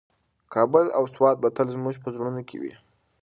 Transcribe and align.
کابل 0.53 0.85
او 0.97 1.03
سوات 1.15 1.35
به 1.41 1.49
تل 1.55 1.67
زموږ 1.75 1.95
په 2.03 2.09
زړونو 2.15 2.41
کې 2.47 2.57
وي. 2.61 2.73